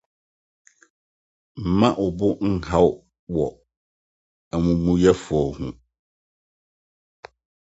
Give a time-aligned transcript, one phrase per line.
[1.67, 2.87] Mma wo bo nnhaw
[3.33, 3.45] wo,
[4.53, 5.67] amumɔyɛfo ho.